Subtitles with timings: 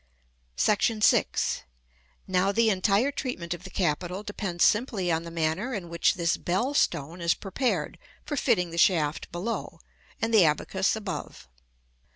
[0.57, 1.27] [Illustration: Fig.
[1.27, 1.63] XX.]§ VI.
[2.27, 6.37] Now the entire treatment of the capital depends simply on the manner in which this
[6.37, 9.79] bell stone is prepared for fitting the shaft below
[10.19, 11.47] and the abacus above.